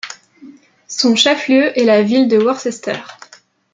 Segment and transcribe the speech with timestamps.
[0.87, 2.97] Son chef-lieu est la ville de Worcester.